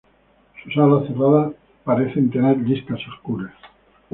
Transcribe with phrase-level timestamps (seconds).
[0.63, 1.53] Sus alas cerradas
[1.85, 3.53] parecen tener listas oscuras.